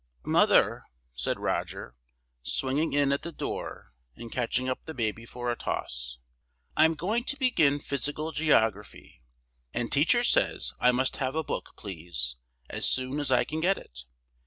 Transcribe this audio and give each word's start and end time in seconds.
"MOTHER," 0.25 0.85
said 1.13 1.39
Roger, 1.39 1.95
swinging 2.41 2.91
in 2.93 3.11
at 3.11 3.21
the 3.21 3.31
door 3.31 3.93
and 4.15 4.31
catching 4.31 4.67
up 4.67 4.83
the 4.85 4.95
baby 4.95 5.27
for 5.27 5.51
a 5.51 5.55
toss, 5.55 6.17
"I 6.75 6.85
am 6.85 6.95
going 6.95 7.23
to 7.25 7.37
begin 7.37 7.77
Physical 7.77 8.31
Geography! 8.31 9.21
And 9.75 9.91
teacher 9.91 10.23
says 10.23 10.73
I 10.79 10.91
must 10.91 11.17
have 11.17 11.35
a 11.35 11.43
book, 11.43 11.73
please, 11.77 12.35
as 12.67 12.89
soon 12.89 13.19
as 13.19 13.29
I 13.29 13.43
can 13.43 13.59
get 13.59 13.77
it. 13.77 14.05